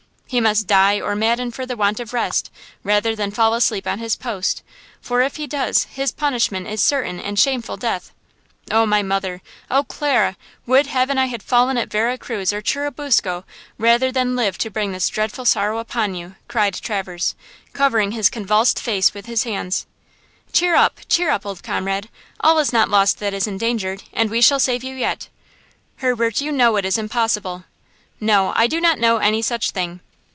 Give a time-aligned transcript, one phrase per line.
[0.31, 2.49] He must die or madden for the want of rest,
[2.85, 4.63] rather than fall asleep on his post,
[5.01, 8.13] for if he does, his punishment is certain and shameful death.
[8.71, 9.41] Oh, my mother!
[9.69, 10.37] Oh, Clara!
[10.65, 13.43] Would heaven I had fallen at Vera Cruz or Churubusco,
[13.77, 17.35] rather than live to bring this dreadful sorrow upon you," cried Traverse,
[17.73, 19.85] covering his convulsed face with his hands.
[20.53, 22.07] "Cheer up, cheer up, old comrade.
[22.39, 25.27] All is not lost that is endangered, and we shall save you yet!"
[25.97, 27.65] "Herbert, you know it is impossible."
[28.21, 29.99] "No, I do not know any such thing!"